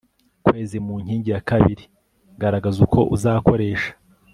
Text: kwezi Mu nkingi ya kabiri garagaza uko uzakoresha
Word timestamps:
kwezi 0.45 0.75
Mu 0.85 0.95
nkingi 1.03 1.29
ya 1.33 1.41
kabiri 1.49 1.83
garagaza 2.41 2.79
uko 2.87 2.99
uzakoresha 3.15 3.91